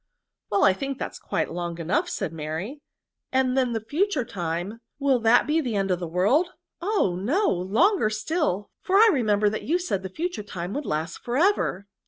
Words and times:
"Well 0.51 0.63
I 0.63 0.73
think 0.73 0.97
that 0.97 1.11
is 1.11 1.19
quite 1.19 1.51
long 1.53 1.77
enough," 1.77 2.09
said 2.09 2.33
Mary; 2.33 2.81
'^and 3.31 3.53
then 3.55 3.73
the 3.73 3.85
future 3.87 4.25
time, 4.25 4.81
will 4.97 5.19
that 5.19 5.45
be 5.45 5.57
to 5.57 5.61
the 5.61 5.75
end 5.75 5.91
of 5.91 5.99
the 5.99 6.07
world?— 6.07 6.53
oh! 6.81 7.15
no, 7.21 7.45
longer 7.47 8.09
still, 8.09 8.71
for 8.81 8.95
I 8.95 9.09
remember 9.13 9.47
that 9.47 9.61
you 9.65 9.77
said 9.77 10.01
the 10.01 10.09
future 10.09 10.41
time 10.41 10.73
would 10.73 10.87
last 10.87 11.19
for 11.19 11.37
ever 11.37 11.85